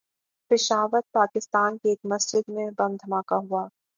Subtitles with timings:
[0.51, 3.63] پشاور، پاکستان کی ایک مسجد میں بم دھماکہ ہوا